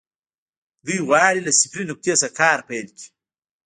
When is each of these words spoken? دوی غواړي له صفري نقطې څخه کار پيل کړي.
دوی 0.85 0.97
غواړي 1.07 1.39
له 1.43 1.51
صفري 1.59 1.83
نقطې 1.91 2.13
څخه 2.21 2.35
کار 2.41 2.59
پيل 2.69 2.87
کړي. 2.97 3.07